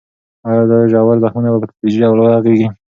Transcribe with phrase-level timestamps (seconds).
[0.69, 2.67] دا ژور زخمونه به په تدریجي ډول ورغېږي.